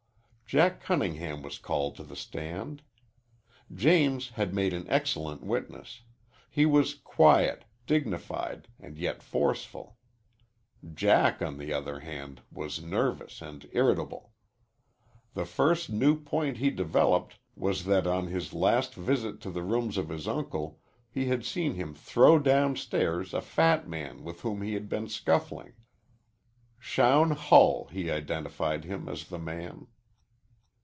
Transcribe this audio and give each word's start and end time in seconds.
Jack 0.53 0.81
Cunningham 0.81 1.41
was 1.43 1.57
called 1.57 1.95
to 1.95 2.03
the 2.03 2.13
stand. 2.17 2.81
James 3.73 4.31
had 4.31 4.53
made 4.53 4.73
an 4.73 4.85
excellent 4.89 5.41
witness. 5.43 6.01
He 6.49 6.65
was 6.65 6.93
quiet, 6.93 7.63
dignified, 7.87 8.67
and 8.77 8.97
yet 8.97 9.23
forceful. 9.23 9.97
Jack, 10.93 11.41
on 11.41 11.57
the 11.57 11.71
other 11.71 12.01
hand, 12.01 12.41
was 12.51 12.83
nervous 12.83 13.41
and 13.41 13.65
irritable. 13.71 14.33
The 15.35 15.45
first 15.45 15.89
new 15.89 16.19
point 16.19 16.57
he 16.57 16.69
developed 16.69 17.39
was 17.55 17.85
that 17.85 18.05
on 18.05 18.27
his 18.27 18.51
last 18.51 18.93
visit 18.93 19.39
to 19.43 19.51
the 19.51 19.63
rooms 19.63 19.97
of 19.97 20.09
his 20.09 20.27
uncle 20.27 20.81
he 21.09 21.27
had 21.27 21.45
seen 21.45 21.75
him 21.75 21.93
throw 21.95 22.39
downstairs 22.39 23.33
a 23.33 23.41
fat 23.41 23.87
man 23.87 24.21
with 24.25 24.41
whom 24.41 24.61
he 24.63 24.73
had 24.73 24.89
been 24.89 25.07
scuffling. 25.07 25.75
Shown 26.77 27.31
Hull, 27.31 27.85
he 27.89 28.11
identified 28.11 28.83
him 28.83 29.07
as 29.07 29.29
the 29.29 29.39
man. 29.39 29.87